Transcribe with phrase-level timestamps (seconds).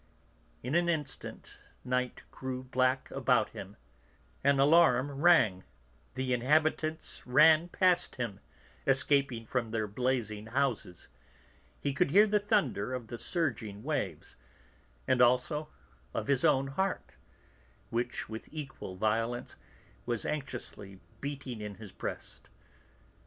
[0.63, 3.77] In an instant night grew black about him;
[4.43, 5.63] an alarum rang,
[6.15, 8.39] the inhabitants ran past him,
[8.87, 11.07] escaping from their blazing houses;
[11.79, 14.35] he could hear the thunder of the surging waves,
[15.07, 15.67] and also
[16.15, 17.13] of his own heart,
[17.91, 19.55] which, with equal violence,
[20.07, 22.49] was anxiously beating in his breast.